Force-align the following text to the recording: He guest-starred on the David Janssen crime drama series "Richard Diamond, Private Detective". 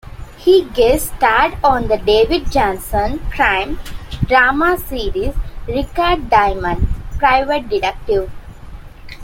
He 0.37 0.63
guest-starred 0.63 1.59
on 1.63 1.87
the 1.87 1.97
David 1.99 2.51
Janssen 2.51 3.19
crime 3.29 3.77
drama 4.25 4.75
series 4.79 5.35
"Richard 5.67 6.27
Diamond, 6.27 6.87
Private 7.19 7.69
Detective". 7.69 8.31